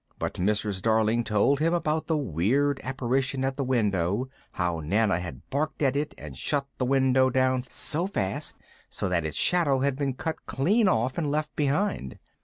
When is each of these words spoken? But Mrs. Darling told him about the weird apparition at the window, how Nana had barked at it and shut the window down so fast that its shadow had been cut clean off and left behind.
But 0.17 0.33
Mrs. 0.33 0.81
Darling 0.81 1.23
told 1.23 1.59
him 1.59 1.75
about 1.75 2.07
the 2.07 2.17
weird 2.17 2.79
apparition 2.83 3.45
at 3.45 3.55
the 3.55 3.63
window, 3.63 4.29
how 4.53 4.79
Nana 4.79 5.19
had 5.19 5.47
barked 5.51 5.83
at 5.83 5.95
it 5.95 6.15
and 6.17 6.35
shut 6.35 6.65
the 6.79 6.85
window 6.87 7.29
down 7.29 7.63
so 7.69 8.07
fast 8.07 8.55
that 8.99 9.25
its 9.27 9.37
shadow 9.37 9.81
had 9.81 9.95
been 9.97 10.15
cut 10.15 10.43
clean 10.47 10.87
off 10.87 11.19
and 11.19 11.29
left 11.29 11.55
behind. 11.55 12.17